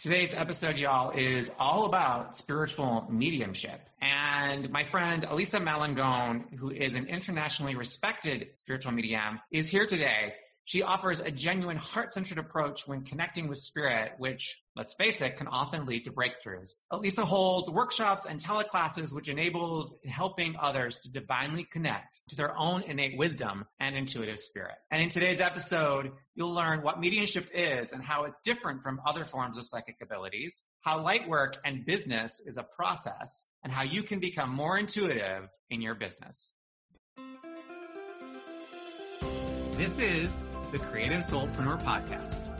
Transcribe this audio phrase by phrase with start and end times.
[0.00, 3.80] Today's episode, y'all, is all about spiritual mediumship.
[4.02, 10.34] And my friend Elisa Malangone, who is an internationally respected spiritual medium, is here today
[10.64, 15.46] she offers a genuine heart-centered approach when connecting with spirit, which, let's face it, can
[15.46, 16.70] often lead to breakthroughs.
[16.90, 22.82] Elisa holds workshops and teleclasses which enables helping others to divinely connect to their own
[22.82, 24.74] innate wisdom and intuitive spirit.
[24.90, 29.26] And in today's episode, you'll learn what mediumship is and how it's different from other
[29.26, 34.02] forms of psychic abilities, how light work and business is a process, and how you
[34.02, 36.54] can become more intuitive in your business.
[39.76, 40.40] This is
[40.74, 42.50] the Creative Soulpreneur Podcast.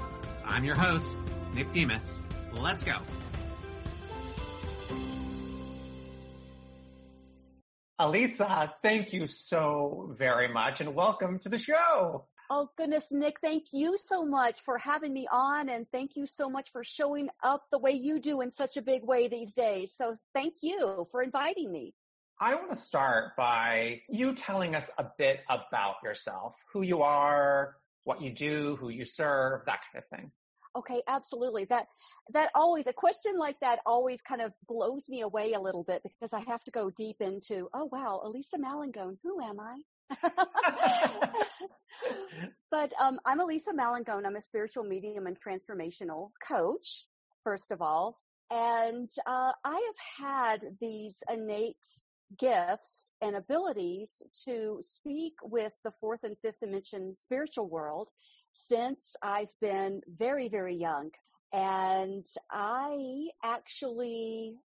[0.45, 1.19] I'm your host,
[1.53, 2.21] Nick Demos.
[2.53, 2.95] Let's go.
[7.99, 12.27] Elisa, thank you so very much and welcome to the show.
[12.51, 16.49] Oh, goodness, Nick, thank you so much for having me on and thank you so
[16.49, 19.93] much for showing up the way you do in such a big way these days.
[19.93, 21.95] So thank you for inviting me.
[22.41, 27.75] I want to start by you telling us a bit about yourself, who you are,
[28.05, 30.31] what you do, who you serve, that kind of thing.
[30.77, 31.67] Okay, absolutely.
[31.67, 31.87] That
[32.33, 36.03] that always a question like that always kind of blows me away a little bit
[36.03, 39.77] because I have to go deep into, oh wow, Elisa Malangone, who am I?
[42.71, 44.27] but um, I'm Elisa Malangone.
[44.27, 47.07] I'm a spiritual medium and transformational coach,
[47.45, 48.19] first of all.
[48.51, 51.77] And uh, I have had these innate
[52.39, 58.09] gifts and abilities to speak with the fourth and fifth dimension spiritual world
[58.53, 61.11] since I've been very, very young.
[61.53, 64.57] And I actually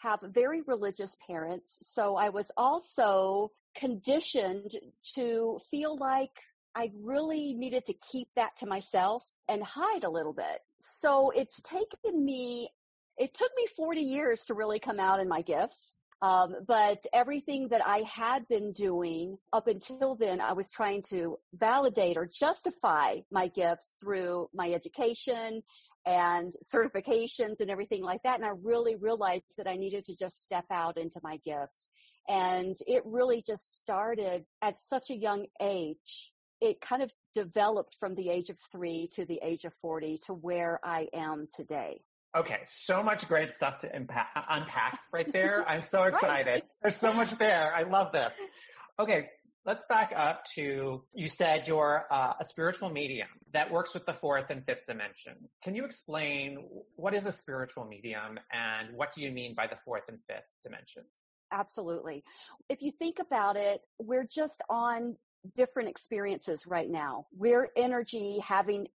[0.00, 1.78] have very religious parents.
[1.82, 4.72] So I was also conditioned
[5.14, 6.30] to feel like
[6.74, 10.58] I really needed to keep that to myself and hide a little bit.
[10.78, 12.70] So it's taken me,
[13.18, 15.96] it took me 40 years to really come out in my gifts.
[16.22, 21.36] Um, but everything that I had been doing up until then, I was trying to
[21.52, 25.64] validate or justify my gifts through my education
[26.06, 28.36] and certifications and everything like that.
[28.36, 31.90] And I really realized that I needed to just step out into my gifts.
[32.28, 36.30] And it really just started at such a young age.
[36.60, 40.34] It kind of developed from the age of three to the age of 40 to
[40.34, 42.00] where I am today.
[42.34, 45.64] Okay, so much great stuff to impact, unpack right there.
[45.68, 46.50] I'm so excited.
[46.50, 46.64] right.
[46.82, 47.72] There's so much there.
[47.74, 48.32] I love this.
[48.98, 49.28] Okay,
[49.66, 54.14] let's back up to you said you're uh, a spiritual medium that works with the
[54.14, 55.34] fourth and fifth dimension.
[55.62, 56.64] Can you explain
[56.96, 60.48] what is a spiritual medium and what do you mean by the fourth and fifth
[60.64, 61.06] dimensions?
[61.52, 62.24] Absolutely.
[62.70, 65.16] If you think about it, we're just on
[65.56, 67.26] different experiences right now.
[67.36, 68.88] We're energy having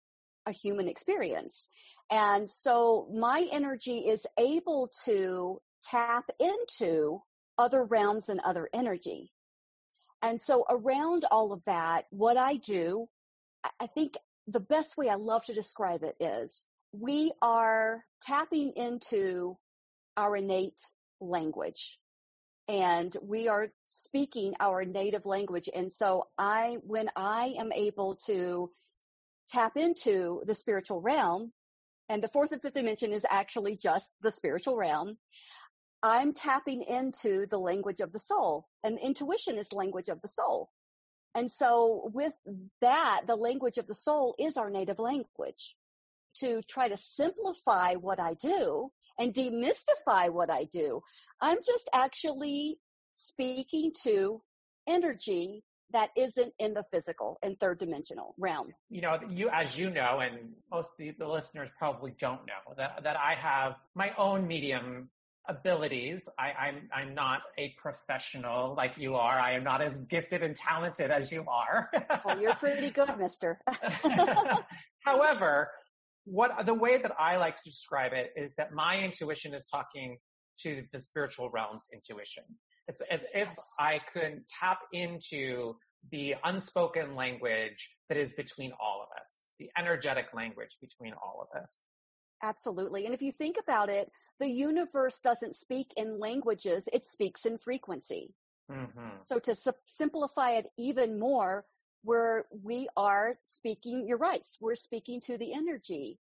[0.46, 1.68] a human experience.
[2.10, 7.22] And so my energy is able to tap into
[7.58, 9.30] other realms and other energy.
[10.22, 13.08] And so around all of that, what I do,
[13.80, 14.14] I think
[14.48, 19.56] the best way I love to describe it is we are tapping into
[20.16, 20.80] our innate
[21.20, 21.98] language
[22.68, 25.68] and we are speaking our native language.
[25.74, 28.70] And so I, when I am able to
[29.48, 31.52] tap into the spiritual realm,
[32.08, 35.16] and the fourth and fifth dimension is actually just the spiritual realm.
[36.02, 40.68] I'm tapping into the language of the soul and intuition is language of the soul.
[41.34, 42.34] And so with
[42.82, 45.74] that, the language of the soul is our native language.
[46.40, 51.00] To try to simplify what I do and demystify what I do,
[51.40, 52.76] I'm just actually
[53.14, 54.42] speaking to
[54.86, 58.72] energy that isn't in the physical and third dimensional realm.
[58.90, 62.74] You know, you, as you know, and most of the, the listeners probably don't know
[62.76, 65.08] that, that I have my own medium
[65.48, 66.28] abilities.
[66.38, 69.38] I, I'm, I'm not a professional like you are.
[69.38, 71.90] I am not as gifted and talented as you are.
[72.24, 73.60] well, you're pretty good, mister.
[75.00, 75.70] However,
[76.24, 80.16] what the way that I like to describe it is that my intuition is talking
[80.60, 82.44] to the spiritual realm's intuition.
[82.88, 83.48] It's as if
[83.78, 85.74] I could tap into
[86.12, 91.62] the unspoken language that is between all of us, the energetic language between all of
[91.62, 91.86] us.
[92.42, 93.06] Absolutely.
[93.06, 97.56] And if you think about it, the universe doesn't speak in languages, it speaks in
[97.56, 98.34] frequency.
[98.70, 99.20] Mm-hmm.
[99.22, 101.64] So to su- simplify it even more,
[102.02, 106.18] where we are speaking, you're right, we're speaking to the energy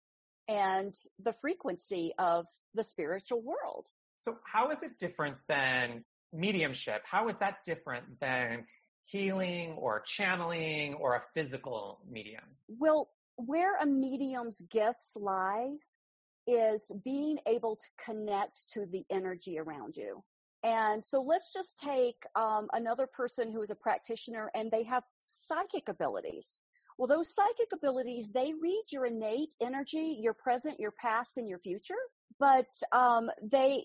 [0.49, 3.87] and the frequency of the spiritual world.
[4.21, 6.05] So how is it different than
[6.37, 7.03] mediumship?
[7.05, 8.67] How is that different than
[9.07, 12.43] healing or channeling or a physical medium?
[12.69, 15.69] Well, where a medium's gifts lie
[16.47, 20.23] is being able to connect to the energy around you.
[20.63, 25.05] And so let's just take um, another person who is a practitioner and they have
[25.21, 26.61] psychic abilities.
[26.99, 31.59] Well, those psychic abilities, they read your innate energy, your present, your past, and your
[31.59, 31.95] future,
[32.41, 33.85] but um, they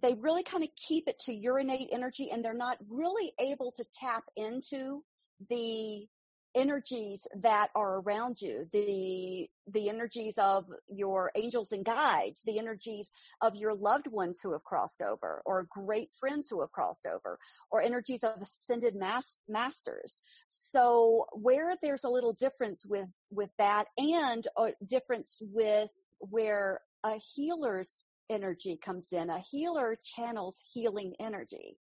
[0.00, 3.84] they really kind of keep it to urinate energy, and they're not really able to
[4.00, 5.02] tap into
[5.48, 6.06] the
[6.54, 8.66] energies that are around you.
[8.72, 13.08] The the energies of your angels and guides the energies
[13.40, 17.38] of your loved ones who have crossed over or great friends who have crossed over
[17.70, 20.22] or energies of ascended mas- masters.
[20.48, 27.14] So where there's a little difference with with that and a difference with where a
[27.34, 31.76] healer's energy comes in a healer channels healing energy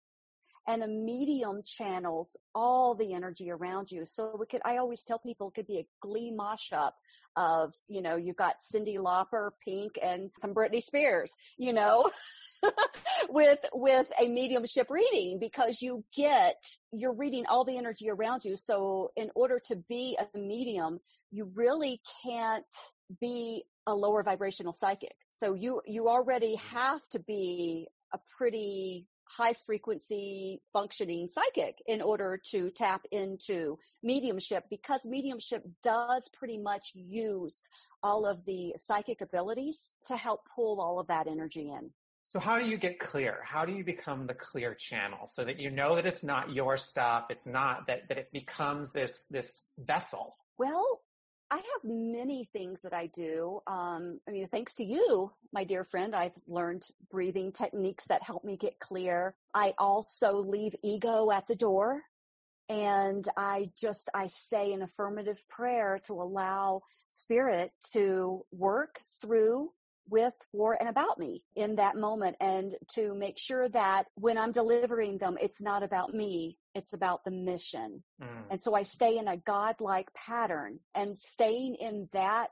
[0.67, 4.05] and a medium channels all the energy around you.
[4.05, 6.93] So we could, I always tell people it could be a glee mashup
[7.37, 12.11] of, you know, you've got Cyndi Lauper, Pink, and some Britney Spears, you know,
[13.29, 16.57] with, with a mediumship reading because you get,
[16.93, 18.57] you're reading all the energy around you.
[18.57, 20.99] So in order to be a medium,
[21.31, 22.65] you really can't
[23.21, 25.15] be a lower vibrational psychic.
[25.33, 32.41] So you, you already have to be a pretty high frequency functioning psychic in order
[32.51, 37.63] to tap into mediumship because mediumship does pretty much use
[38.03, 41.91] all of the psychic abilities to help pull all of that energy in.
[42.31, 43.39] So how do you get clear?
[43.45, 46.77] How do you become the clear channel so that you know that it's not your
[46.77, 50.37] stuff, it's not that, that it becomes this this vessel?
[50.59, 51.01] Well,
[51.51, 53.61] I have many things that I do.
[53.67, 58.45] Um, I mean, thanks to you, my dear friend, I've learned breathing techniques that help
[58.45, 59.37] me get clear.
[59.55, 62.03] I also leave ego at the door
[62.69, 69.71] and I just, I say an affirmative prayer to allow spirit to work through
[70.09, 74.53] with, for, and about me in that moment and to make sure that when I'm
[74.53, 76.59] delivering them, it's not about me.
[76.75, 78.03] It's about the mission.
[78.23, 78.45] Mm.
[78.51, 82.51] And so I stay in a godlike pattern and staying in that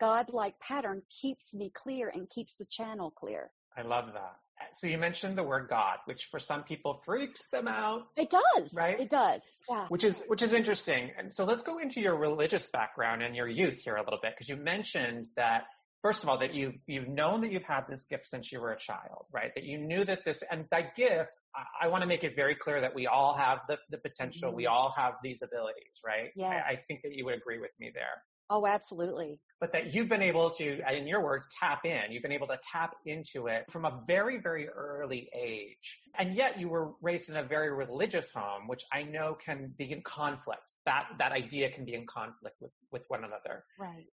[0.00, 3.50] godlike pattern keeps me clear and keeps the channel clear.
[3.76, 4.38] I love that.
[4.72, 8.08] So you mentioned the word God, which for some people freaks them out.
[8.16, 8.74] It does.
[8.74, 9.00] Right?
[9.00, 9.60] It does.
[9.68, 9.86] Yeah.
[9.88, 11.10] Which is which is interesting.
[11.18, 14.32] And so let's go into your religious background and your youth here a little bit
[14.36, 15.64] because you mentioned that
[16.02, 18.72] first of all, that you've, you've known that you've had this gift since you were
[18.72, 19.52] a child, right?
[19.54, 22.54] That you knew that this, and that gift, I, I want to make it very
[22.54, 24.48] clear that we all have the, the potential.
[24.48, 24.56] Mm-hmm.
[24.56, 26.30] We all have these abilities, right?
[26.34, 26.64] Yes.
[26.66, 28.22] I, I think that you would agree with me there.
[28.52, 29.38] Oh, absolutely.
[29.60, 32.10] But that you've been able to, in your words, tap in.
[32.10, 36.00] You've been able to tap into it from a very, very early age.
[36.18, 39.92] And yet you were raised in a very religious home, which I know can be
[39.92, 40.72] in conflict.
[40.84, 43.62] That, that idea can be in conflict with, with one another.
[43.78, 44.06] Right.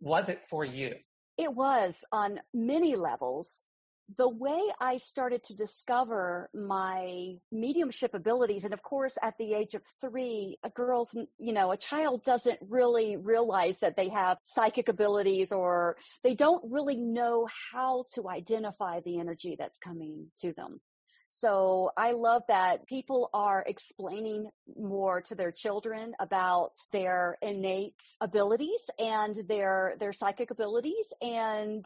[0.00, 0.94] Was it for you?
[1.36, 3.66] It was on many levels.
[4.16, 9.74] The way I started to discover my mediumship abilities, and of course, at the age
[9.74, 14.88] of three, a girl's, you know, a child doesn't really realize that they have psychic
[14.88, 20.80] abilities or they don't really know how to identify the energy that's coming to them.
[21.36, 28.88] So I love that people are explaining more to their children about their innate abilities
[29.00, 31.84] and their, their psychic abilities and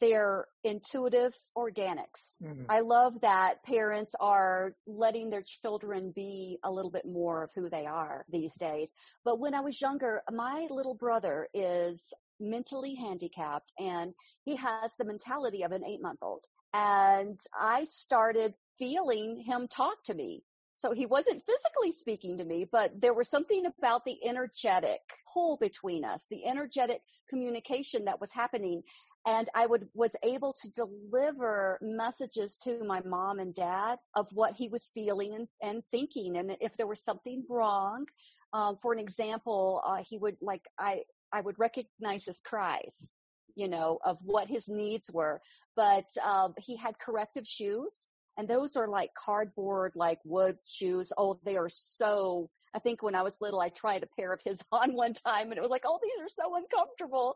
[0.00, 2.40] their intuitive organics.
[2.42, 2.64] Mm-hmm.
[2.70, 7.68] I love that parents are letting their children be a little bit more of who
[7.68, 8.94] they are these days.
[9.26, 14.14] But when I was younger, my little brother is mentally handicapped and
[14.46, 16.44] he has the mentality of an eight month old.
[16.76, 20.42] And I started feeling him talk to me.
[20.74, 25.00] So he wasn't physically speaking to me, but there was something about the energetic
[25.32, 28.82] pull between us, the energetic communication that was happening.
[29.26, 34.52] And I would, was able to deliver messages to my mom and dad of what
[34.52, 36.36] he was feeling and, and thinking.
[36.36, 38.04] And if there was something wrong,
[38.52, 43.12] um, for an example, uh, he would like, I, I would recognize his cries
[43.56, 45.40] you know, of what his needs were.
[45.74, 51.12] But um, he had corrective shoes, and those are like cardboard, like wood shoes.
[51.16, 54.42] Oh, they are so I think when I was little, I tried a pair of
[54.44, 57.34] his on one time and it was like, oh, these are so uncomfortable.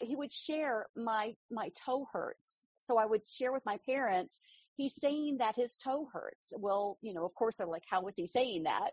[0.00, 2.66] He would share my, my toe hurts.
[2.80, 4.40] So I would share with my parents,
[4.76, 6.52] he's saying that his toe hurts.
[6.58, 8.90] Well, you know, of course they're like, how was he saying that?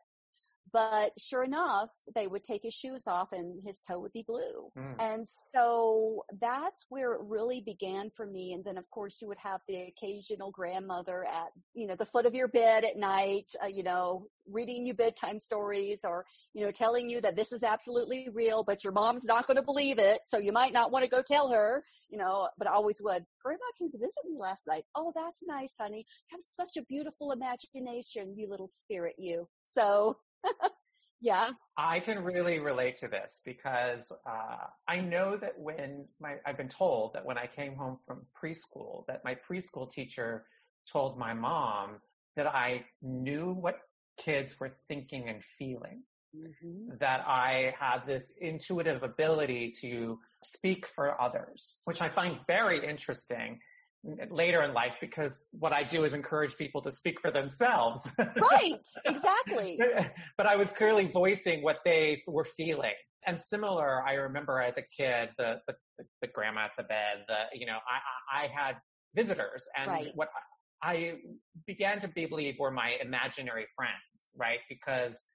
[0.72, 4.72] But sure enough, they would take his shoes off and his toe would be blue.
[4.78, 4.96] Mm.
[5.00, 8.54] And so that's where it really began for me.
[8.54, 12.26] And then of course you would have the occasional grandmother at, you know, the foot
[12.26, 16.72] of your bed at night, uh, you know, reading you bedtime stories or, you know,
[16.72, 20.20] telling you that this is absolutely real, but your mom's not going to believe it.
[20.24, 23.26] So you might not want to go tell her, you know, but I always would.
[23.44, 24.84] Grandma came to visit me last night.
[24.96, 26.00] Oh, that's nice, honey.
[26.00, 29.48] You have such a beautiful imagination, you little spirit, you.
[29.64, 30.18] So
[31.22, 31.50] yeah.
[31.78, 36.70] I can really relate to this because uh, I know that when my, I've been
[36.70, 40.46] told that when I came home from preschool, that my preschool teacher
[40.92, 41.98] told my mom
[42.36, 43.80] that I knew what
[44.18, 46.04] kids were thinking and feeling.
[46.36, 46.98] Mm-hmm.
[47.00, 53.60] That I had this intuitive ability to speak for others, which I find very interesting
[54.04, 58.10] later in life because what I do is encourage people to speak for themselves.
[58.18, 59.80] right, exactly.
[60.38, 62.94] but I was clearly voicing what they were feeling.
[63.26, 65.76] And similar, I remember as a kid, the, the,
[66.22, 67.78] the grandma at the bed, the, you know,
[68.32, 68.78] I, I had
[69.16, 70.12] visitors and right.
[70.16, 70.30] what
[70.82, 71.16] I
[71.68, 74.60] began to believe were my imaginary friends, right?
[74.70, 75.26] Because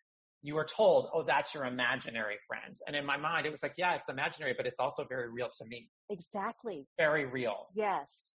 [0.43, 2.77] you were told, oh, that's your imaginary friend.
[2.87, 5.49] And in my mind, it was like, yeah, it's imaginary, but it's also very real
[5.59, 5.89] to me.
[6.11, 6.87] Exactly.
[6.99, 7.67] Very real.
[7.75, 8.35] Yes.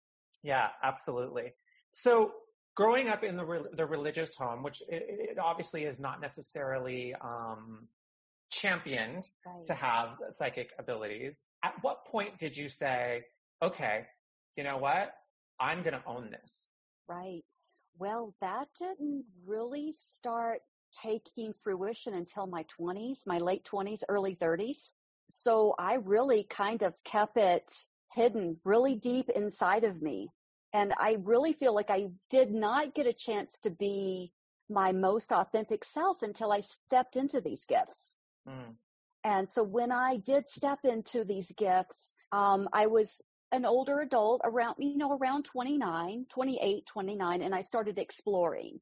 [0.45, 1.53] Yeah, absolutely.
[1.93, 2.33] So
[2.75, 7.87] growing up in the the religious home, which it, it, obviously is not necessarily um,
[8.51, 9.65] championed right.
[9.65, 11.45] to have psychic abilities.
[11.63, 13.23] At what point did you say,
[13.63, 14.05] "Okay,
[14.55, 15.15] you know what?
[15.59, 16.69] I'm going to own this"?
[17.07, 17.43] Right.
[17.97, 20.59] Well, that didn't really start
[21.01, 24.91] taking fruition until my 20s, my late 20s, early 30s.
[25.31, 27.73] So I really kind of kept it
[28.15, 30.29] hidden really deep inside of me.
[30.73, 34.31] And I really feel like I did not get a chance to be
[34.69, 38.17] my most authentic self until I stepped into these gifts.
[38.47, 38.75] Mm.
[39.23, 44.41] And so when I did step into these gifts, um, I was an older adult
[44.43, 48.79] around, you know, around 29, 28, 29, and I started exploring.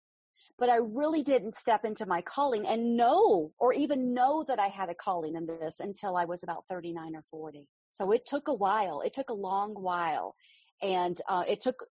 [0.57, 4.67] But I really didn't step into my calling and know or even know that I
[4.67, 7.67] had a calling in this until I was about 39 or 40.
[7.93, 9.01] So it took a while.
[9.01, 10.35] It took a long while.
[10.81, 11.85] And uh, it took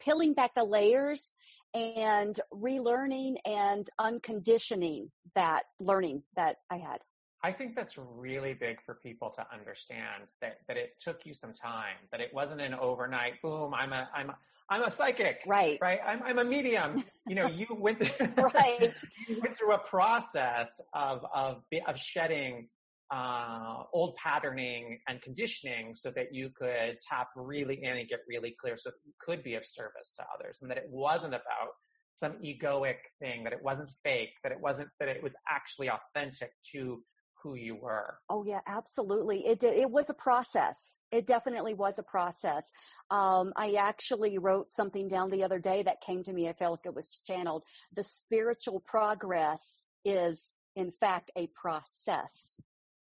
[0.00, 1.34] peeling back the layers
[1.74, 6.98] and relearning and unconditioning that learning that I had.
[7.42, 11.54] I think that's really big for people to understand that, that it took you some
[11.54, 13.72] time, that it wasn't an overnight boom.
[13.74, 15.42] I'm a, I'm a, I'm a psychic.
[15.46, 15.78] Right.
[15.80, 16.00] Right.
[16.04, 17.04] I'm, I'm a medium.
[17.28, 18.00] You know, you went,
[18.54, 19.02] right.
[19.28, 22.68] you went through a process of, of, of shedding
[23.10, 28.54] uh, old patterning and conditioning so that you could tap really in and get really
[28.60, 31.72] clear so it could be of service to others and that it wasn't about
[32.16, 36.50] some egoic thing, that it wasn't fake, that it wasn't, that it was actually authentic
[36.72, 37.02] to
[37.42, 38.18] who you were.
[38.28, 39.46] Oh yeah, absolutely.
[39.46, 41.02] It it was a process.
[41.12, 42.72] It definitely was a process.
[43.10, 46.48] Um, I actually wrote something down the other day that came to me.
[46.48, 47.64] I felt like it was channeled.
[47.94, 52.58] The spiritual progress is in fact a process.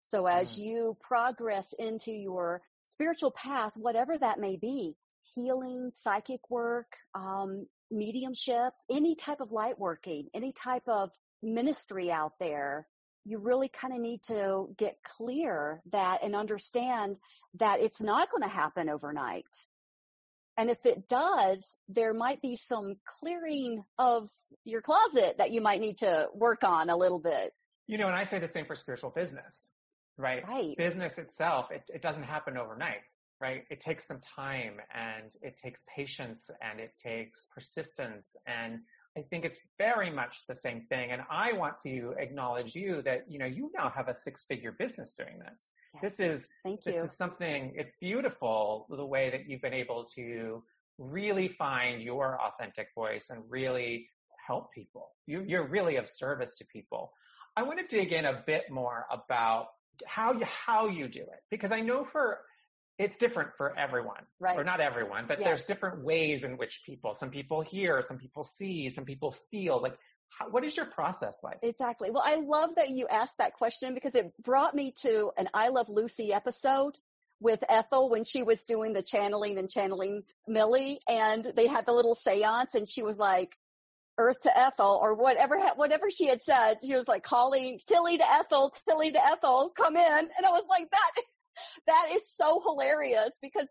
[0.03, 0.65] So as mm.
[0.65, 4.95] you progress into your spiritual path, whatever that may be,
[5.35, 11.11] healing, psychic work, um, mediumship, any type of light working, any type of
[11.43, 12.87] ministry out there,
[13.25, 17.17] you really kind of need to get clear that and understand
[17.55, 19.47] that it's not going to happen overnight.
[20.57, 24.29] And if it does, there might be some clearing of
[24.65, 27.53] your closet that you might need to work on a little bit.
[27.87, 29.72] You know, and I say the same for spiritual business
[30.19, 30.47] right?
[30.47, 30.77] Right.
[30.77, 33.03] Business itself, it, it doesn't happen overnight,
[33.41, 33.65] right?
[33.71, 38.37] It takes some time and it takes patience and it takes persistence.
[38.47, 38.81] And
[39.17, 41.11] I think it's very much the same thing.
[41.11, 44.73] And I want to acknowledge you that, you know, you now have a six figure
[44.73, 45.71] business doing this.
[45.95, 46.03] Yes.
[46.03, 47.03] This is, Thank this you.
[47.03, 50.63] is something, it's beautiful the way that you've been able to
[50.99, 54.09] really find your authentic voice and really
[54.47, 55.11] help people.
[55.27, 57.13] You, you're really of service to people.
[57.57, 59.67] I want to dig in a bit more about
[60.07, 62.41] how you how you do it because I know for
[62.99, 64.59] it's different for everyone, right?
[64.59, 65.47] Or not everyone, but yes.
[65.47, 69.81] there's different ways in which people, some people hear, some people see, some people feel.
[69.81, 69.97] Like,
[70.29, 71.59] how, what is your process like?
[71.63, 72.11] Exactly.
[72.11, 75.69] Well, I love that you asked that question because it brought me to an I
[75.69, 76.97] Love Lucy episode
[77.41, 81.93] with Ethel when she was doing the channeling and channeling Millie, and they had the
[81.93, 83.57] little seance, and she was like,
[84.19, 86.79] Earth to Ethel or whatever whatever she had said.
[86.85, 90.65] She was like calling Tilly to Ethel, Tilly to Ethel, come in, and I was
[90.69, 91.11] like that.
[91.87, 93.69] That is so hilarious because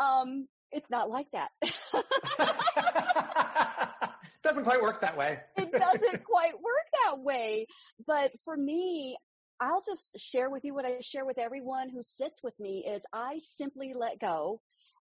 [0.00, 1.50] um, it's not like that.
[4.42, 5.38] doesn't quite work that way.
[5.56, 7.66] it doesn't quite work that way.
[8.04, 9.16] But for me,
[9.60, 13.06] I'll just share with you what I share with everyone who sits with me is
[13.12, 14.60] I simply let go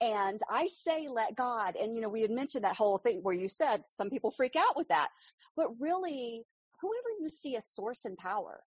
[0.01, 1.75] and I say, let God.
[1.75, 4.55] And, you know, we had mentioned that whole thing where you said some people freak
[4.57, 5.09] out with that.
[5.55, 6.43] But really,
[6.81, 8.61] whoever you see as source and power,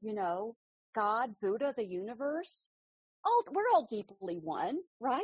[0.00, 0.56] you know,
[0.94, 2.68] God, Buddha, the universe,
[3.24, 5.22] all, we're all deeply one, right?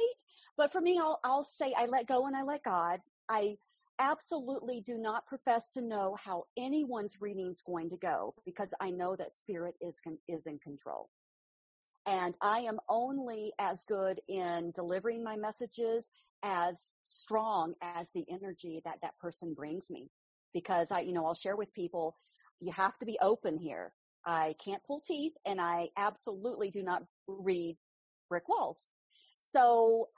[0.57, 3.01] But for me, I'll, I'll say I let go and I let God.
[3.29, 3.57] I
[3.99, 8.91] absolutely do not profess to know how anyone's reading is going to go because I
[8.91, 11.09] know that spirit is, is in control.
[12.07, 16.11] And I am only as good in delivering my messages
[16.43, 20.11] as strong as the energy that that person brings me.
[20.53, 22.17] Because I, you know, I'll share with people,
[22.61, 23.93] you have to be open here.
[24.25, 27.77] I can't pull teeth and I absolutely do not read
[28.29, 28.93] brick walls.
[29.37, 30.09] So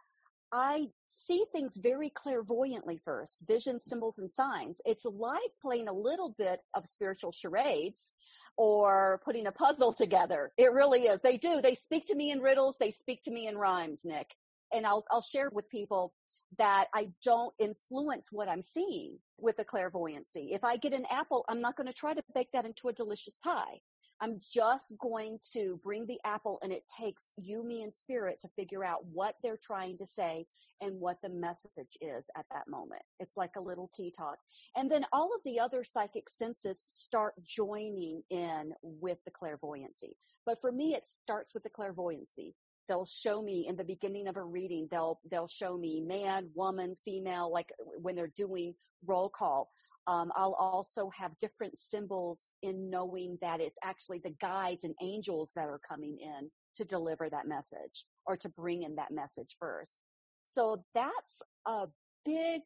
[0.56, 4.80] I see things very clairvoyantly first, vision, symbols, and signs.
[4.84, 8.14] It's like playing a little bit of spiritual charades
[8.56, 10.52] or putting a puzzle together.
[10.56, 11.20] It really is.
[11.20, 11.60] They do.
[11.60, 12.76] They speak to me in riddles.
[12.78, 14.28] They speak to me in rhymes, Nick.
[14.72, 16.12] And I'll, I'll share with people
[16.58, 20.50] that I don't influence what I'm seeing with the clairvoyancy.
[20.52, 22.92] If I get an apple, I'm not going to try to bake that into a
[22.92, 23.80] delicious pie.
[24.20, 28.48] I'm just going to bring the apple and it takes you, me, and spirit to
[28.56, 30.46] figure out what they're trying to say
[30.80, 33.02] and what the message is at that moment.
[33.20, 34.36] It's like a little tea talk.
[34.76, 40.16] And then all of the other psychic senses start joining in with the clairvoyancy.
[40.46, 42.54] But for me, it starts with the clairvoyancy.
[42.88, 46.96] They'll show me in the beginning of a reading, they'll, they'll show me man, woman,
[47.04, 48.74] female, like when they're doing
[49.06, 49.70] roll call.
[50.06, 55.52] Um, I'll also have different symbols in knowing that it's actually the guides and angels
[55.56, 59.98] that are coming in to deliver that message or to bring in that message first.
[60.42, 61.86] So that's a
[62.24, 62.60] big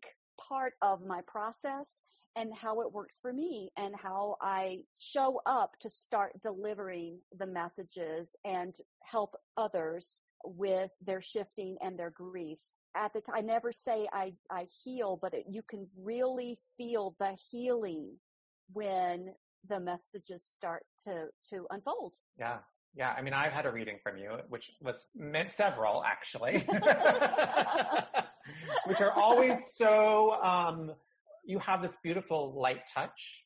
[0.49, 2.03] part of my process
[2.37, 7.47] and how it works for me and how I show up to start delivering the
[7.47, 12.61] messages and help others with their shifting and their grief.
[12.97, 17.15] At the time, I never say I, I heal, but it, you can really feel
[17.19, 18.17] the healing
[18.73, 19.35] when
[19.69, 22.15] the messages start to, to unfold.
[22.39, 22.59] Yeah.
[22.97, 23.15] Yeah.
[23.17, 26.59] I mean, I've had a reading from you, which was meant several actually,
[28.87, 30.93] which are always so, um,
[31.45, 33.45] you have this beautiful light touch,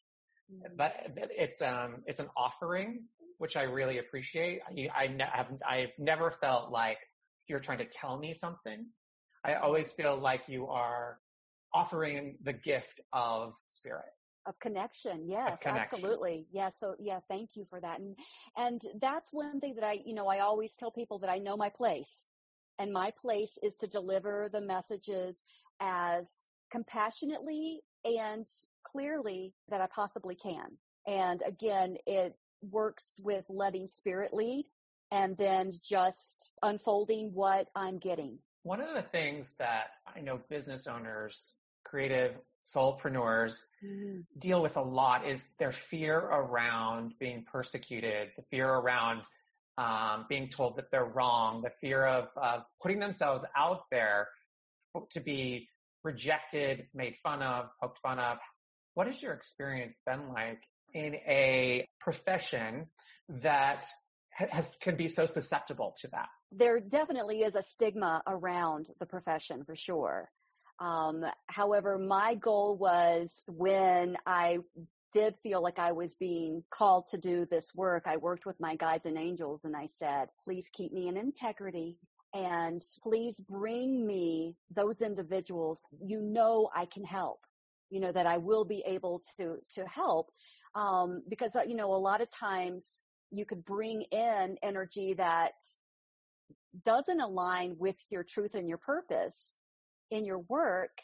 [0.53, 0.77] mm-hmm.
[0.77, 3.03] but it's, um, it's an offering
[3.43, 4.61] which I really appreciate.
[4.69, 6.99] I, I ne- have, I've never felt like
[7.49, 8.87] you're trying to tell me something.
[9.45, 11.19] I always feel like you are
[11.75, 14.13] offering the gift of spirit
[14.47, 15.97] of connection yes of connection.
[15.97, 18.17] absolutely yeah so yeah thank you for that and
[18.57, 21.57] and that's one thing that i you know i always tell people that i know
[21.57, 22.29] my place
[22.81, 25.45] and my place is to deliver the messages
[25.81, 28.47] as compassionately and
[28.85, 30.67] clearly that i possibly can
[31.07, 32.35] and again it
[32.71, 34.67] works with letting spirit lead
[35.11, 38.39] and then just unfolding what I'm getting.
[38.63, 41.53] One of the things that I know business owners,
[41.85, 44.21] creative soulpreneurs mm-hmm.
[44.39, 49.23] deal with a lot is their fear around being persecuted, the fear around
[49.79, 54.29] um, being told that they're wrong, the fear of uh, putting themselves out there
[55.11, 55.69] to be
[56.05, 58.39] rejected, made fun of, poked fun of.
[58.95, 60.61] What has your experience been like
[60.95, 62.87] in a profession
[63.29, 63.87] that
[64.31, 66.29] has, can be so susceptible to that?
[66.51, 70.31] There definitely is a stigma around the profession for sure.
[70.79, 74.59] Um, however, my goal was when I
[75.13, 78.77] did feel like I was being called to do this work, I worked with my
[78.77, 81.99] guides and angels and I said, please keep me in integrity
[82.35, 87.41] and please bring me those individuals you know I can help,
[87.93, 90.31] you know, that I will be able to, to help
[90.75, 95.53] um, because uh, you know a lot of times you could bring in energy that
[96.85, 99.59] doesn't align with your truth and your purpose
[100.11, 100.99] in your work.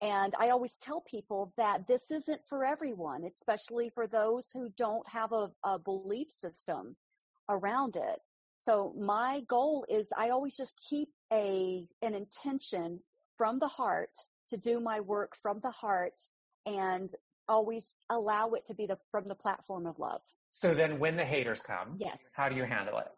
[0.00, 5.08] And I always tell people that this isn't for everyone, especially for those who don't
[5.08, 6.96] have a, a belief system
[7.48, 8.18] around it.
[8.58, 13.00] So my goal is I always just keep a, an intention
[13.36, 14.10] from the heart
[14.50, 16.20] to do my work from the heart
[16.66, 17.10] and
[17.48, 20.22] always allow it to be the from the platform of love.
[20.52, 22.32] So then when the haters come, yes.
[22.34, 23.08] how do you handle it?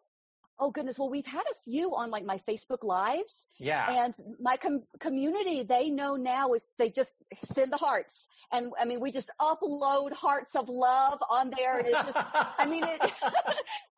[0.59, 0.99] Oh goodness.
[0.99, 3.49] Well, we've had a few on like my Facebook lives.
[3.59, 4.05] Yeah.
[4.05, 7.15] And my com- community, they know now is they just
[7.53, 8.29] send the hearts.
[8.53, 11.79] And I mean, we just upload hearts of love on there.
[11.79, 13.01] And it's just, I mean, it,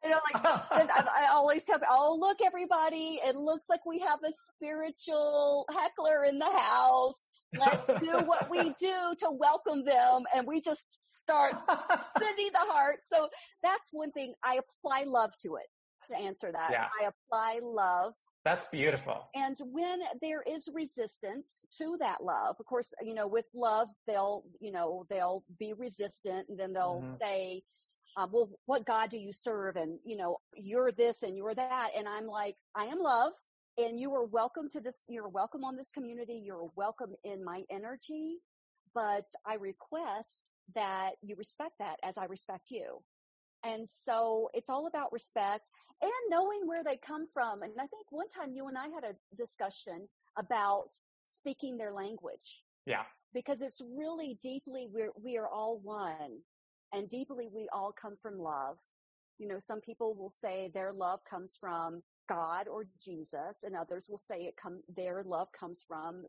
[0.04, 4.20] you know, like I, I always tell, oh, look, everybody, it looks like we have
[4.24, 7.32] a spiritual heckler in the house.
[7.58, 10.24] Let's do what we do to welcome them.
[10.34, 11.54] And we just start
[12.18, 13.00] sending the heart.
[13.04, 13.28] So
[13.62, 15.66] that's one thing I apply love to it
[16.06, 16.70] to answer that.
[16.70, 16.88] Yeah.
[17.00, 18.14] I apply love.
[18.44, 19.28] That's beautiful.
[19.34, 24.44] And when there is resistance to that love, of course, you know, with love, they'll,
[24.60, 27.18] you know, they'll be resistant and then they'll Mhm.
[27.18, 27.62] say,
[28.16, 29.76] uh, well, what God do you serve?
[29.76, 31.90] And, you know, you're this and you're that.
[31.96, 33.34] And I'm like, I am love
[33.78, 35.04] and you are welcome to this.
[35.08, 36.40] You're welcome on this community.
[36.44, 38.38] You're welcome in my energy,
[38.94, 43.02] but I request that you respect that as I respect you.
[43.66, 45.70] And so it's all about respect
[46.02, 47.62] and knowing where they come from.
[47.64, 50.90] And I think one time you and I had a discussion about
[51.26, 53.04] speaking their language Yeah.
[53.34, 56.40] because it's really deeply we're we are all one
[56.94, 58.78] and deeply we all come from love.
[59.38, 64.08] You know, some people will say their love comes from God or Jesus and others
[64.08, 66.24] will say it come their love comes from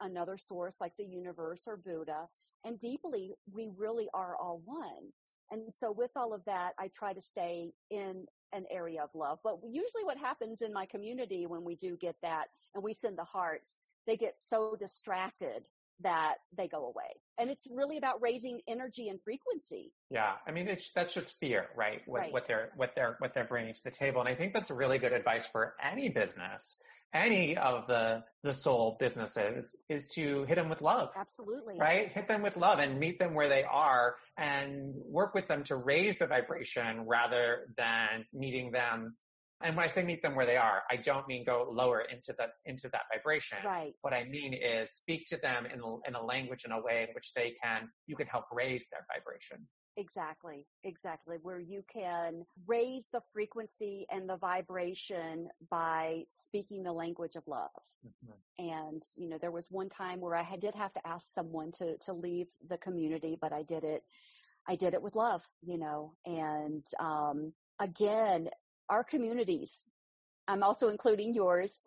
[0.00, 2.28] another source like the universe or Buddha.
[2.64, 5.12] And deeply we really are all one.
[5.50, 9.38] And so with all of that, I try to stay in an area of love.
[9.42, 13.18] But usually what happens in my community when we do get that and we send
[13.18, 15.66] the hearts, they get so distracted
[16.02, 17.20] that they go away.
[17.38, 19.92] And it's really about raising energy and frequency.
[20.10, 22.00] Yeah, I mean, it's, that's just fear, right?
[22.06, 22.32] What, Right.
[22.32, 24.98] what they're what they're what they're bringing to the table, and I think that's really
[24.98, 26.76] good advice for any business,
[27.14, 31.78] any of the the soul businesses, is to hit them with love, Absolutely.
[31.78, 32.08] right?
[32.12, 35.76] Hit them with love and meet them where they are, and work with them to
[35.76, 39.16] raise the vibration rather than meeting them.
[39.62, 42.32] And when I say meet them where they are, I don't mean go lower into
[42.38, 43.58] that into that vibration.
[43.64, 43.94] Right.
[44.02, 47.06] What I mean is speak to them in a, in a language in a way
[47.08, 49.66] in which they can you can help raise their vibration.
[49.96, 50.64] Exactly.
[50.84, 51.38] Exactly.
[51.42, 57.68] Where you can raise the frequency and the vibration by speaking the language of love.
[58.60, 61.72] And, you know, there was one time where I had, did have to ask someone
[61.78, 64.04] to, to leave the community, but I did it,
[64.68, 68.50] I did it with love, you know, and, um, again,
[68.88, 69.88] our communities,
[70.46, 71.82] I'm also including yours.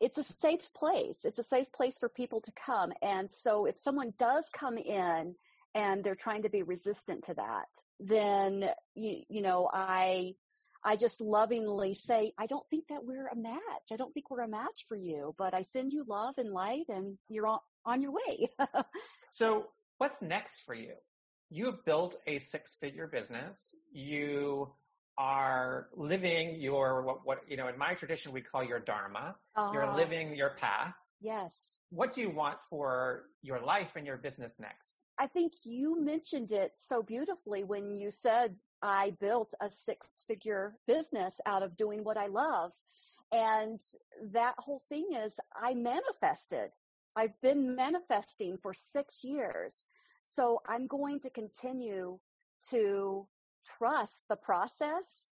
[0.00, 1.24] It's a safe place.
[1.24, 2.92] It's a safe place for people to come.
[3.00, 5.34] And so if someone does come in
[5.74, 7.68] and they're trying to be resistant to that,
[8.00, 10.34] then you, you know, I,
[10.82, 13.92] I just lovingly say, I don't think that we're a match.
[13.92, 16.86] I don't think we're a match for you, but I send you love and light
[16.88, 18.48] and you're on, on your way.
[19.34, 19.66] So
[19.98, 20.92] what's next for you?
[21.50, 23.74] You have built a six figure business.
[23.92, 24.72] You
[25.18, 29.36] are living your, what, what, you know, in my tradition, we call your dharma.
[29.72, 30.94] You're Ah, living your path.
[31.20, 31.78] Yes.
[31.90, 35.02] What do you want for your life and your business next?
[35.18, 40.76] I think you mentioned it so beautifully when you said I built a six figure
[40.86, 42.72] business out of doing what I love.
[43.32, 43.80] And
[44.32, 46.70] that whole thing is I manifested.
[47.16, 49.86] I've been manifesting for six years.
[50.24, 52.18] So I'm going to continue
[52.70, 53.26] to
[53.78, 55.30] trust the process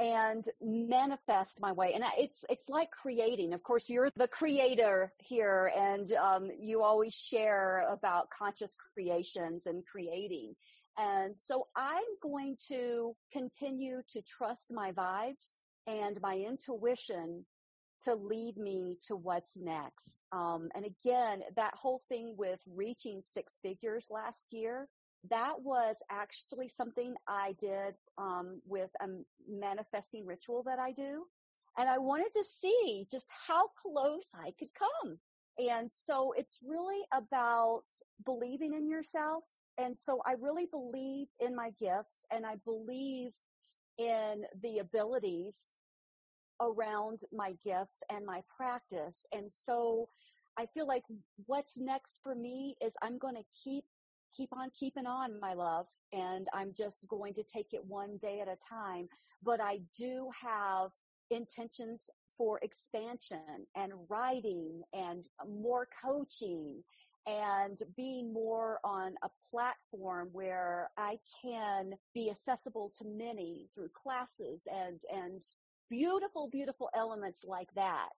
[0.00, 1.92] and manifest my way.
[1.94, 3.52] And it's, it's like creating.
[3.52, 9.84] Of course, you're the creator here and, um, you always share about conscious creations and
[9.84, 10.54] creating.
[10.96, 17.44] And so I'm going to continue to trust my vibes and my intuition
[18.04, 20.22] to lead me to what's next.
[20.32, 24.88] Um, and again, that whole thing with reaching six figures last year,
[25.30, 29.06] that was actually something I did um, with a
[29.48, 31.24] manifesting ritual that I do.
[31.76, 35.18] And I wanted to see just how close I could come.
[35.58, 37.84] And so it's really about
[38.24, 39.44] believing in yourself.
[39.76, 43.32] And so I really believe in my gifts and I believe
[43.98, 45.80] in the abilities
[46.60, 49.26] around my gifts and my practice.
[49.32, 50.08] And so
[50.56, 51.04] I feel like
[51.46, 53.84] what's next for me is I'm going to keep
[54.36, 58.40] keep on keeping on my love and I'm just going to take it one day
[58.40, 59.08] at a time.
[59.42, 60.90] But I do have
[61.30, 66.82] intentions for expansion and writing and more coaching
[67.26, 74.66] and being more on a platform where I can be accessible to many through classes
[74.72, 75.42] and, and
[75.90, 78.08] beautiful, beautiful elements like that.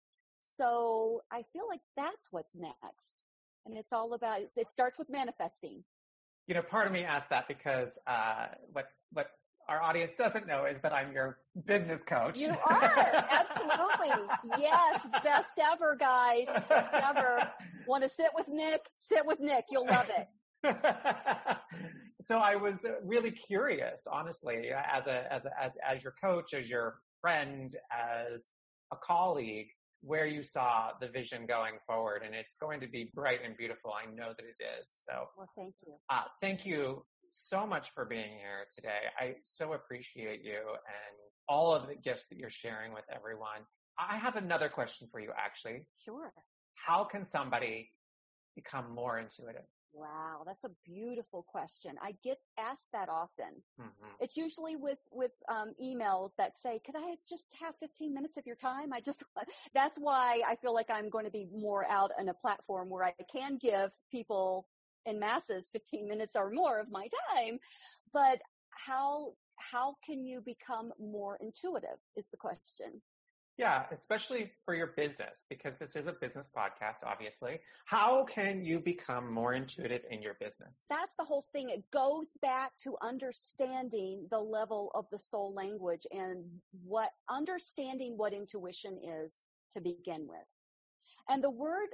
[0.40, 3.24] So I feel like that's what's next.
[3.66, 5.82] And it's all about, it starts with manifesting.
[6.46, 9.28] You know, part of me asked that because, uh, what, what
[9.68, 12.38] our audience doesn't know is that I'm your business coach.
[12.38, 14.26] You are, absolutely.
[14.58, 16.46] yes, best ever, guys.
[16.68, 17.48] Best ever.
[17.86, 18.82] Want to sit with Nick?
[18.96, 19.66] Sit with Nick.
[19.70, 20.26] You'll love it.
[22.24, 26.68] so I was really curious, honestly, as a, as a, as, as your coach, as
[26.68, 28.44] your friend, as
[28.92, 29.68] a colleague,
[30.02, 32.22] where you saw the vision going forward.
[32.24, 33.92] And it's going to be bright and beautiful.
[33.92, 35.04] I know that it is.
[35.08, 35.94] So, well, thank you.
[36.08, 39.08] Uh, thank you so much for being here today.
[39.18, 41.16] I so appreciate you and
[41.48, 43.66] all of the gifts that you're sharing with everyone.
[43.98, 45.86] I have another question for you, actually.
[46.04, 46.32] Sure.
[46.74, 47.90] How can somebody
[48.54, 49.66] become more intuitive?
[49.92, 51.96] Wow, that's a beautiful question.
[52.00, 53.62] I get asked that often.
[53.80, 54.06] Mm-hmm.
[54.20, 58.46] It's usually with with um, emails that say, "Could I just have 15 minutes of
[58.46, 59.24] your time?" I just
[59.74, 63.04] that's why I feel like I'm going to be more out on a platform where
[63.04, 64.66] I can give people
[65.06, 67.58] in masses 15 minutes or more of my time.
[68.12, 73.02] But how how can you become more intuitive is the question.
[73.58, 77.60] Yeah, especially for your business, because this is a business podcast, obviously.
[77.84, 80.86] How can you become more intuitive in your business?
[80.88, 81.68] That's the whole thing.
[81.68, 86.44] It goes back to understanding the level of the soul language and
[86.84, 90.38] what understanding what intuition is to begin with.
[91.28, 91.88] And the word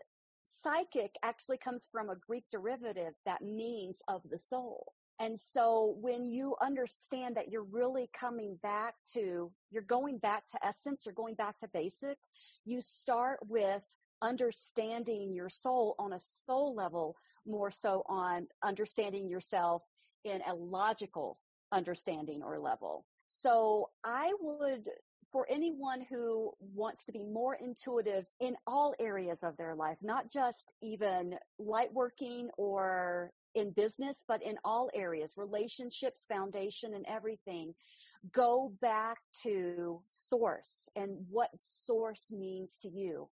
[0.45, 4.93] psychic actually comes from a Greek derivative that means of the soul.
[5.19, 10.67] And so when you understand that you're really coming back to, you're going back to
[10.67, 12.31] essence, you're going back to basics,
[12.65, 13.83] you start with
[14.21, 19.83] understanding your soul on a soul level more so on understanding yourself
[20.25, 21.39] in a logical
[21.73, 23.05] understanding or level.
[23.29, 24.89] So I would
[25.33, 30.31] for anyone who wants to be more intuitive in all areas of their life, not
[30.31, 37.75] just even light working or in business, but in all areas, relationships, foundation, and everything,
[38.33, 43.29] go back to source and what source means to you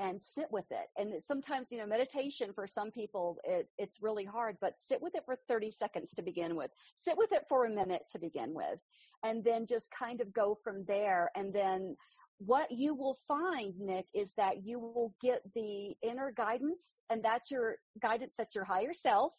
[0.00, 0.88] and sit with it.
[0.96, 5.14] And sometimes, you know, meditation for some people, it, it's really hard, but sit with
[5.14, 6.70] it for 30 seconds to begin with.
[6.94, 8.78] Sit with it for a minute to begin with
[9.24, 11.30] and then just kind of go from there.
[11.34, 11.96] And then
[12.38, 17.50] what you will find, Nick, is that you will get the inner guidance and that's
[17.50, 19.34] your guidance, that's your higher self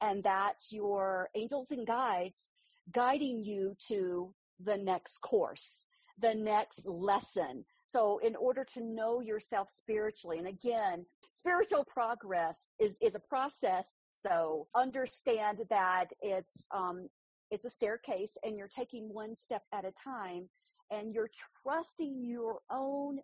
[0.00, 2.52] and that's your angels and guides
[2.92, 4.34] guiding you to
[4.64, 5.86] the next course,
[6.18, 7.64] the next lesson.
[7.86, 13.92] So in order to know yourself spiritually, and again, spiritual progress is, is a process.
[14.10, 17.08] So understand that it's, um,
[17.50, 20.48] it's a staircase and you're taking one step at a time
[20.90, 21.30] and you're
[21.62, 23.18] trusting your own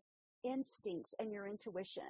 [0.44, 2.04] instincts and your intuition.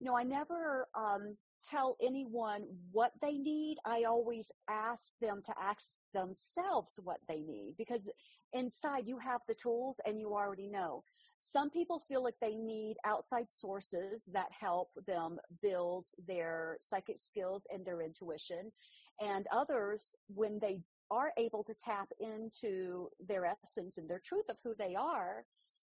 [0.00, 1.36] You know, I never um,
[1.68, 3.78] tell anyone what they need.
[3.84, 8.08] I always ask them to ask themselves what they need because
[8.52, 11.02] inside you have the tools and you already know.
[11.38, 17.64] Some people feel like they need outside sources that help them build their psychic skills
[17.70, 18.72] and their intuition.
[19.20, 24.56] And others, when they are able to tap into their essence and their truth of
[24.62, 25.44] who they are,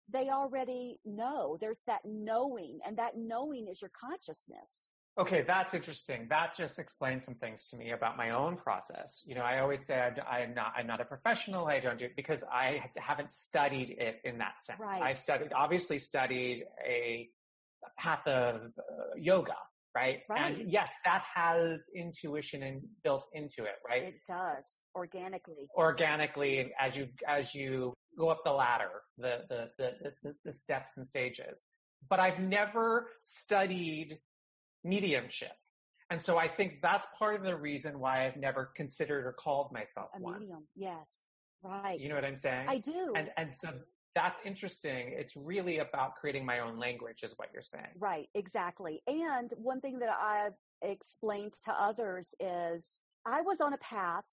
[0.08, 1.56] they already know.
[1.60, 4.92] There's that knowing, and that knowing is your consciousness.
[5.18, 6.26] Okay, that's interesting.
[6.28, 9.22] That just explains some things to me about my own process.
[9.24, 11.66] You know, I always said I'm not, I'm not a professional.
[11.66, 14.78] I don't do it because I haven't studied it in that sense.
[14.78, 15.00] Right.
[15.02, 17.30] I've studied, obviously studied a
[17.98, 19.56] path of uh, yoga,
[19.96, 20.20] right?
[20.28, 20.58] Right.
[20.58, 24.02] And yes, that has intuition and built into it, right?
[24.02, 25.68] It does organically.
[25.74, 30.90] Organically, as you as you go up the ladder, the the the the, the steps
[30.96, 31.62] and stages.
[32.10, 34.18] But I've never studied
[34.84, 35.52] mediumship.
[36.10, 39.72] And so I think that's part of the reason why I've never considered or called
[39.72, 40.40] myself a one.
[40.40, 40.64] medium.
[40.76, 41.30] Yes.
[41.62, 41.98] Right.
[41.98, 42.66] You know what I'm saying?
[42.68, 43.14] I do.
[43.16, 43.70] And and so
[44.16, 45.12] that's interesting.
[45.14, 47.92] It's really about creating my own language, is what you're saying.
[47.98, 49.02] Right, exactly.
[49.06, 54.24] And one thing that I've explained to others is I was on a path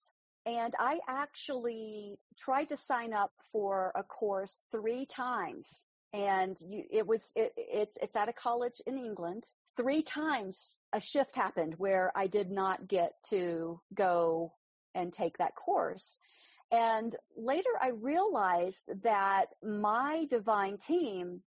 [0.46, 5.86] and I actually tried to sign up for a course three times.
[6.13, 9.43] And you, it was, it, it's, it's at a college in England.
[9.76, 14.54] Three times a shift happened where I did not get to go
[14.96, 16.19] and take that course.
[16.73, 21.43] And later I realized that my divine team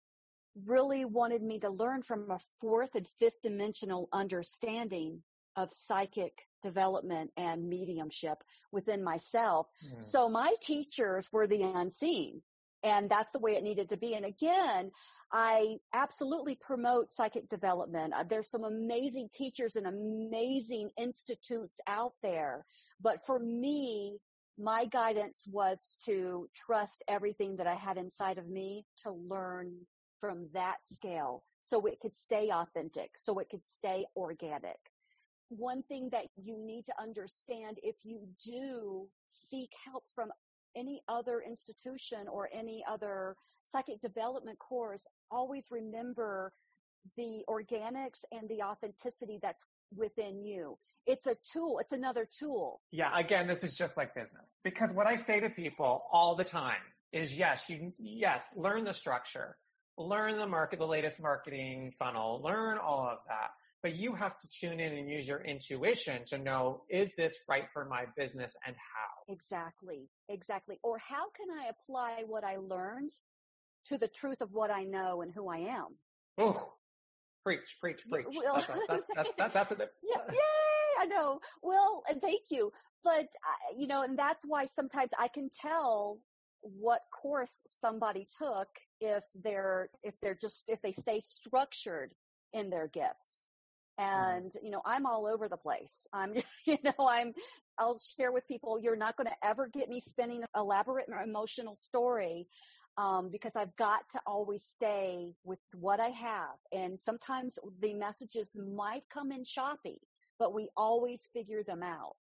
[0.64, 5.22] really wanted me to learn from a fourth and fifth dimensional understanding
[5.56, 8.38] of psychic development and mediumship
[8.70, 9.66] within myself.
[9.84, 10.04] Mm.
[10.04, 12.40] So my teachers were the unseen
[12.84, 14.14] and that's the way it needed to be.
[14.14, 14.92] And again,
[15.32, 18.14] I absolutely promote psychic development.
[18.14, 22.64] Uh, there's some amazing teachers and amazing institutes out there.
[23.00, 24.18] But for me,
[24.58, 29.72] my guidance was to trust everything that I had inside of me to learn
[30.20, 34.78] from that scale so it could stay authentic, so it could stay organic.
[35.48, 40.30] One thing that you need to understand if you do seek help from
[40.76, 46.52] any other institution or any other psychic development course, always remember
[47.16, 49.64] the organics and the authenticity that's
[49.94, 50.78] within you.
[51.06, 51.78] It's a tool.
[51.78, 52.80] It's another tool.
[52.90, 53.16] Yeah.
[53.16, 56.82] Again, this is just like business because what I say to people all the time
[57.12, 59.56] is yes, you, yes, learn the structure,
[59.96, 63.50] learn the market, the latest marketing funnel, learn all of that.
[63.82, 67.66] But you have to tune in and use your intuition to know, is this right
[67.72, 69.32] for my business and how?
[69.32, 70.08] Exactly.
[70.28, 70.78] Exactly.
[70.82, 73.10] Or how can I apply what I learned
[73.86, 75.96] to the truth of what I know and who I am?
[76.38, 76.72] Oh,
[77.46, 78.26] preach, preach, preach.
[78.34, 81.38] Well, that's, that's, that's, that's, that's, that's yeah, yay, I know.
[81.62, 82.72] Well, and thank you.
[83.04, 86.18] But, uh, you know, and that's why sometimes I can tell
[86.62, 88.66] what course somebody took
[89.00, 92.12] if they're, if they're just, if they stay structured
[92.52, 93.48] in their gifts.
[94.00, 94.36] Mm-hmm.
[94.38, 96.08] And, you know, I'm all over the place.
[96.12, 96.34] I'm,
[96.66, 97.32] you know, I'm,
[97.78, 101.76] I'll share with people, you're not going to ever get me spinning an elaborate emotional
[101.76, 102.48] story
[102.98, 106.56] um, because I've got to always stay with what I have.
[106.72, 110.00] And sometimes the messages might come in choppy,
[110.38, 112.16] but we always figure them out.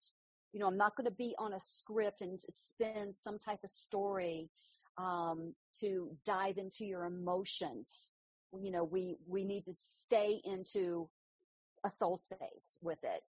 [0.53, 3.71] You know, I'm not going to be on a script and spin some type of
[3.71, 4.49] story
[4.99, 8.11] um, to dive into your emotions.
[8.61, 11.09] You know, we we need to stay into
[11.85, 13.23] a soul space with it.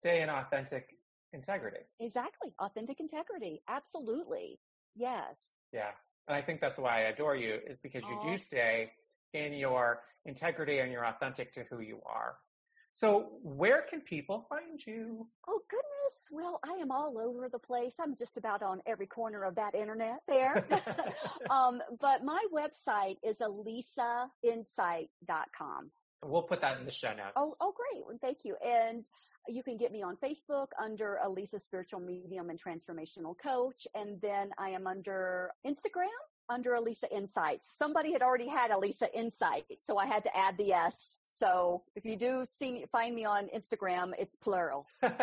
[0.00, 0.96] Stay in authentic
[1.34, 1.84] integrity.
[2.00, 3.60] Exactly, authentic integrity.
[3.68, 4.58] Absolutely,
[4.96, 5.56] yes.
[5.72, 5.90] Yeah,
[6.30, 8.30] and I think that's why I adore you is because you Aww.
[8.30, 8.92] do stay
[9.34, 12.36] in your integrity and you're authentic to who you are.
[12.92, 15.26] So where can people find you?
[15.48, 16.28] Oh goodness.
[16.30, 17.96] Well, I am all over the place.
[18.00, 20.64] I'm just about on every corner of that internet there.
[21.50, 25.90] um, but my website is elisainsight.com.
[26.24, 27.32] We'll put that in the show notes.
[27.36, 28.04] Oh, oh, great.
[28.06, 28.56] Well, thank you.
[28.64, 29.06] And
[29.48, 33.86] you can get me on Facebook under Elisa Spiritual Medium and Transformational Coach.
[33.94, 36.08] And then I am under Instagram
[36.50, 37.72] under Elisa Insights.
[37.78, 41.20] Somebody had already had Elisa Insights, so I had to add the S.
[41.22, 44.86] So if you do see me, find me on Instagram, it's plural.
[45.02, 45.14] and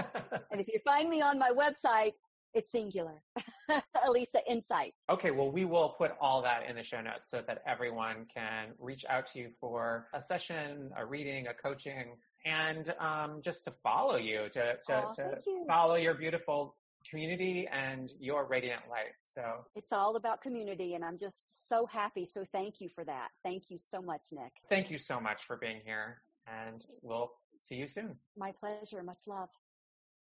[0.62, 2.14] if you find me on my website,
[2.58, 3.22] it's singular.
[4.08, 4.96] Elisa Insight.
[5.10, 8.70] Okay, well, we will put all that in the show notes so that everyone can
[8.80, 12.16] reach out to you for a session, a reading, a coaching,
[12.46, 15.66] and um, just to follow you, to, to, oh, to you.
[15.68, 16.76] follow your beautiful
[17.08, 19.14] community and your radiant light.
[19.24, 19.44] So
[19.76, 22.26] it's all about community, and I'm just so happy.
[22.26, 23.28] So thank you for that.
[23.44, 24.52] Thank you so much, Nick.
[24.68, 28.16] Thank you so much for being here, and we'll see you soon.
[28.36, 29.04] My pleasure.
[29.04, 29.50] Much love.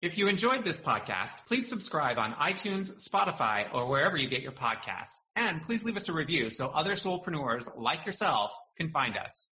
[0.03, 4.51] If you enjoyed this podcast, please subscribe on iTunes, Spotify, or wherever you get your
[4.51, 5.15] podcasts.
[5.37, 9.49] And please leave us a review so other soulpreneurs like yourself can find us.